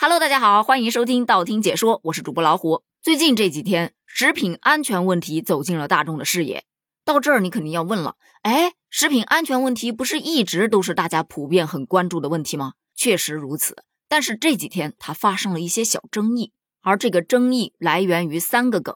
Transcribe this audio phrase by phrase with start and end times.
[0.00, 2.84] Hello，大家好，欢迎收听道听解说，我是主播老虎。
[3.02, 6.62] 最近这几天，食品安全问题走进了大众的视野。
[7.04, 12.74] 到这儿，你肯定要问了，哎，食品安全问题不是一直都是大家普遍很关注的问题吗？
[12.94, 18.94] 确实如此，但是这几天它发生了一些小争议，而这个争议来源于三个梗。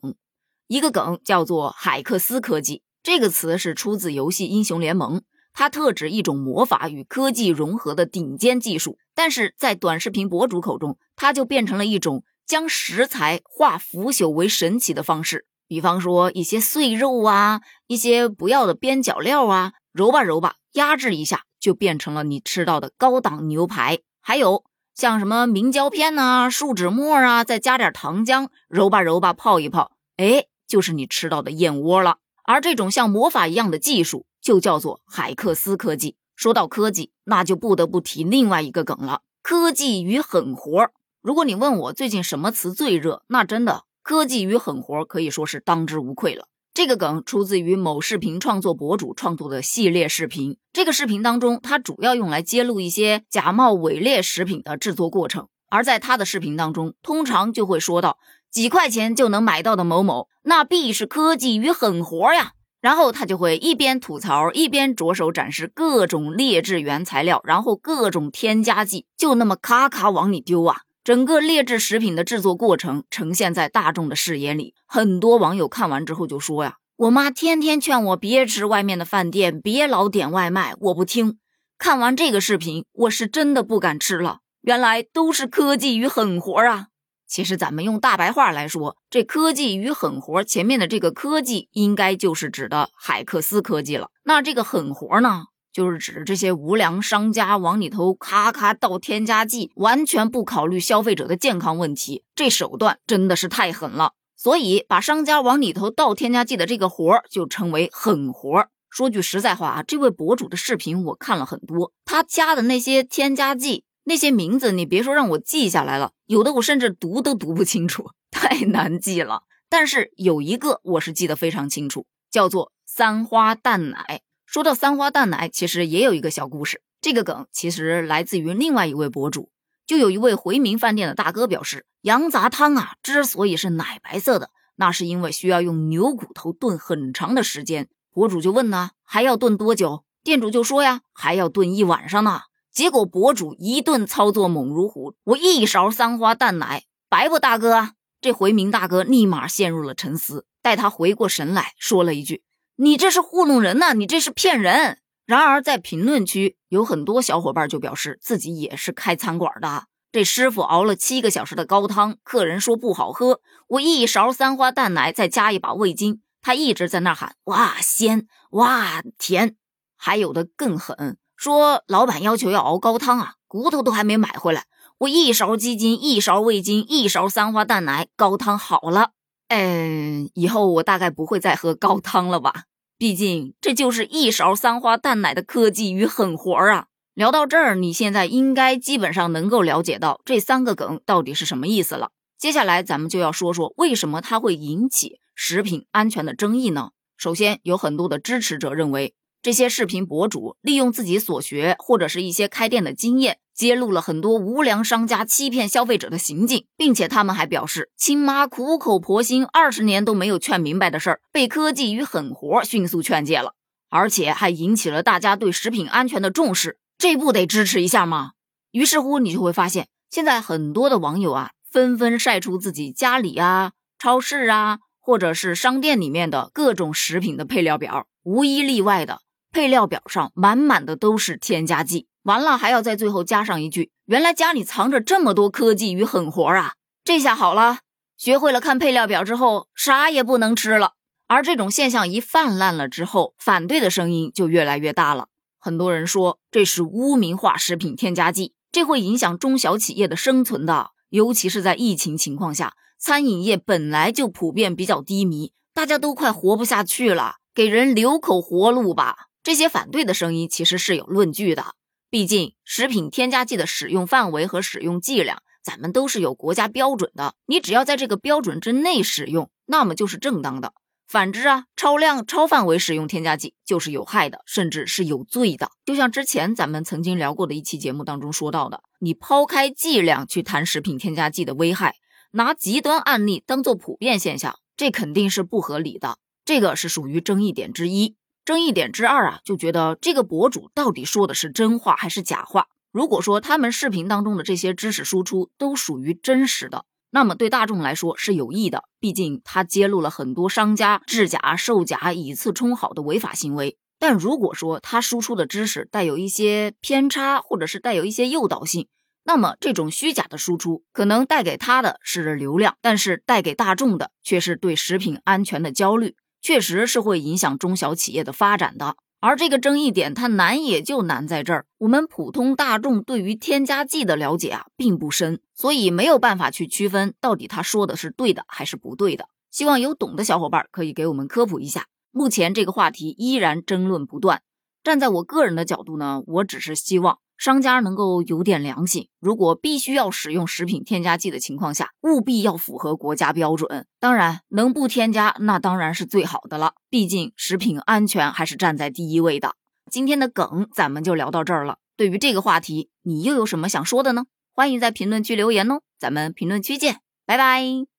[0.68, 5.18] 一个梗叫做“海克斯科技”，这个词是出自游戏《英雄联盟》。
[5.54, 15.46] 它特指一种魔法与科技融合的顶尖技术，但是在短视频博主口中，它就变成了一种将食材化腐朽为神奇的方式。
[15.68, 24.00] 比方说一些碎肉啊，一些不要的边角料啊，揉吧揉吧，压制一下，就变成了你吃到的高档牛排。
[24.20, 24.64] 还有
[24.94, 32.18] 像什么明胶片呐、树脂末啊，再加点糖浆，揉吧揉吧，泡一泡，哎，就是你吃到的燕窝了。
[32.44, 34.26] 而这种像魔法一样的技术。
[34.42, 36.16] 就叫做海克斯科技。
[36.34, 40.90] 说到科技，那就不得不提另外一个梗了：科技与狠活。
[41.22, 46.46] 如果你问我最近什么词最热，那真的科技与狠活可以说是当之无愧了。
[46.74, 50.56] 这个梗出自于某视频创作博主创作的系列视频。
[50.72, 55.48] 这个视频当中，他主要用来揭露一些假冒伪劣食品的制作过程。
[55.68, 58.18] 而在他的视频当中，通常就会说到
[58.50, 62.54] 几块钱就能买到的某某，那必是科技与狠活呀。
[62.82, 70.82] 然后他就会一边吐槽，一边着手展示各种劣质原材料，然后各种添加剂就那么咔咔往里丢啊！
[71.04, 81.38] 整个劣质食品的制作过程呈现在大众的视野里，很多网友看完之后就说呀：“我妈天天劝我别吃外面的饭店，别老点外卖，我不听。
[81.78, 84.38] 看完这个视频，我是真的不敢吃了。
[84.60, 86.86] 原来都是科技与狠活啊！”
[87.32, 94.10] 其实咱们用大白话来说，这科技与狠活前面的这个科技，应该就是指的海克斯科技了。
[94.24, 104.12] 那这个狠活呢，就是指这些无良商家往里头咔咔倒添加剂，完全不考虑消费者的健康问题，这手段真的是太狠了。
[104.36, 108.66] 所以把商家往里头倒添加剂的这个活儿就称为狠活。
[108.90, 113.84] 说句实在话啊，这位博主的视频我看了很多，他加的那些添加剂。
[114.04, 119.42] 那些名字你别说让我记下来了，有的我甚至读都读不清楚， 太难记了。
[119.68, 124.22] 但是有一个我是记得非常清楚，叫做三花淡奶。
[124.46, 126.80] 说到三花淡奶，其实也有一个小故事。
[127.02, 129.50] 这个梗其实来自于另外一位博主，
[129.86, 137.90] 就有一位回民饭店的大哥表示，羊杂汤啊之所以是奶白色的，那是因为需要用牛骨头炖很长的时间。
[138.10, 140.04] 博主就问呢，还要炖多久？
[140.24, 142.40] 店主就说呀，还要炖一晚上呢。
[142.72, 147.90] 结果博主一顿操作猛如虎，我一勺三花淡奶，白不大哥？
[148.20, 150.46] 这回民大哥立马陷入了沉思。
[150.62, 152.44] 待他回过神来说了一句
[152.76, 169.56] ：“你这是糊弄人呢，你这是骗人。”然而在评论区有很多小伙伴就表示自己也是开餐馆的，这师傅熬了七个小时的高汤，客人说不好喝，我一勺三花淡奶再加一把味精，他一直在那喊：“哇鲜，哇甜。”
[169.98, 171.18] 还有的更狠。
[171.42, 174.66] 说老板要求要熬高汤啊，骨头都还没买回来，
[174.98, 179.10] 我一勺鸡精，一勺味精，一勺三花淡奶，高汤好了。
[179.48, 182.66] 嗯，以后我大概不会再喝高汤了吧？
[182.96, 186.86] 毕竟这就是一勺三花淡奶的科技与狠活啊！
[187.12, 192.10] 聊到这儿，你现在应该基本上能够了解到这三个梗到底是什么意思了。
[192.38, 196.90] 接下来咱们就要说说为什么它会引起食品安全的争议呢？
[197.16, 199.16] 首先，有很多的支持者认为。
[199.42, 213.54] 这些视频博主利用自己所学或者是一些开店的经验，揭露了很多无良商家欺骗消费者的行径，并且他们还表示，亲妈苦口婆心二十年都没有劝明白的事儿，被科技与狠活迅速劝诫了，
[213.90, 218.34] 而且还引起了大家对食品安全的重视，这不得支持一下吗？
[218.70, 229.20] 于是乎，你就会发现，现在很多的网友啊，纷纷晒出自己家里啊、超市啊，或者是商店里面的各种食品的配料表，无一例外的。
[229.52, 237.80] 配料表上满满的都是添加剂，完了还要在最后加上一句：“原来家里藏着这么多科技与狠活啊！”这下好了，
[238.16, 240.94] 学会了看配料表之后，啥也不能吃了。
[241.28, 245.28] 而这种现象一泛滥了之后，反对的声音就越来越大了。
[245.58, 259.28] 很多人说这是污名化食品添加剂，这会影响中小企业的生存的，尤其是在疫情情况下，餐饮业本来就普遍比较低迷，大家都快活不下去了，给人留口活路吧。
[259.42, 261.74] 这些反对的声音其实是有论据的，
[262.10, 267.34] 毕竟食品添加剂的使用范围和使用剂量，咱们都是有国家标准的。
[267.46, 270.74] 你只要在这个标准之内使用，那么就是正当的。
[271.08, 275.70] 反之啊，超量、超范围使用添加剂就是有害的，甚至是有罪的。
[275.84, 281.96] 就像之前咱们曾经聊过的一期节目当中说到的，你抛开剂量去谈食品添加剂的危害，
[282.30, 286.16] 拿极端案例当做普遍现象，这肯定是不合理的。
[286.46, 288.16] 这个是属于争议点之一。
[288.44, 292.66] 争议点之二啊，就觉得这个博主到底说的是真话还是假话？
[292.90, 298.84] 如果说他们视频当中的这些知识输出都属于真实的，那么对大众来说是有益的。
[298.98, 303.78] 毕竟他揭露了很多商家制假、售假、以次充好的违法行为。
[303.98, 308.88] 但如果说他输出的知识带有一些偏差，或者是带有一些诱导性，
[309.24, 316.16] 那么这种虚假的输出可能带给他的是流量，但是带给大众的却是对食品安全的焦虑。
[316.42, 329.28] 确实是会影响中小企业的发展的，而这个争议点它难也就难在这儿，我们普通大众对于添加剂的了解啊并不深，所以没有办法去区分到底他说的是对的还是不对的。
[329.52, 331.86] 希望有懂的小伙伴可以给我们科普一下。
[332.10, 334.42] 目前这个话题依然争论不断，
[334.82, 337.18] 站在我个人的角度呢，我只是希望。
[337.42, 343.88] 商家能够有点良心，如果必须要使用食品添加剂的情况下，务必要符合国家标准。
[343.98, 349.56] 当然，能不添加那当然是最好的了，毕竟食品安全还是站在第一位的。
[349.90, 351.78] 今天的梗咱们就聊到这儿了。
[351.96, 354.26] 对于这个话题，你又有什么想说的呢？
[354.54, 357.91] 欢迎在评论区留言哦，咱们评论区见，拜拜。